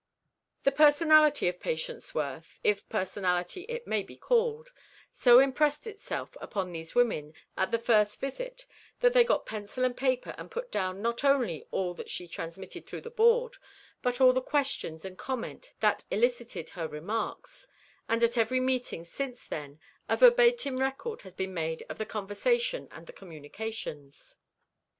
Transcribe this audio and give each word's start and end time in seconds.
The 0.63 0.71
personality 0.71 1.47
of 1.47 1.59
Patience 1.59 2.15
Worth—if 2.15 2.89
personality 2.89 3.65
it 3.69 3.85
may 3.85 4.01
be 4.01 4.17
called—so 4.17 5.37
impressed 5.37 5.85
itself 5.85 6.35
upon 6.41 6.71
these 6.71 6.95
women, 6.95 7.35
at 7.55 7.69
the 7.69 7.77
first 7.77 8.19
visit, 8.19 8.65
that 9.01 9.13
they 9.13 9.23
got 9.23 9.45
pencil 9.45 9.83
and 9.85 9.95
paper 9.95 10.33
and 10.39 10.49
put 10.49 10.71
down 10.71 11.03
not 11.03 11.23
only 11.23 11.67
all 11.69 11.93
that 11.93 12.09
she 12.09 12.27
transmitted 12.27 12.87
through 12.87 13.01
the 13.01 13.11
board, 13.11 13.57
but 14.01 14.19
all 14.19 14.33
the 14.33 14.41
questions 14.41 15.05
and 15.05 15.19
comment 15.19 15.71
that 15.81 16.03
elicited 16.09 16.69
her 16.69 16.87
remarks; 16.87 17.67
and 18.09 18.23
at 18.23 18.39
every 18.39 18.59
meeting 18.59 19.05
since 19.05 19.45
then, 19.45 19.79
a 20.09 20.17
verbatim 20.17 20.79
record 20.79 21.21
has 21.21 21.35
been 21.35 21.53
made 21.53 21.85
of 21.89 21.99
the 21.99 22.07
conversation 22.07 22.87
and 22.89 23.05
the 23.05 23.13
communications. 23.13 24.35